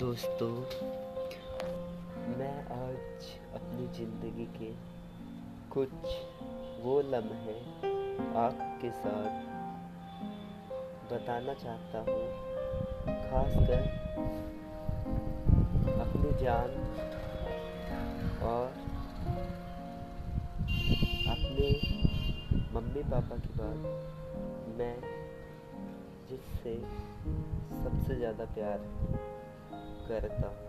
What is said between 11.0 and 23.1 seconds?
बताना चाहता हूँ। खासकर अपनी जान और अपने मम्मी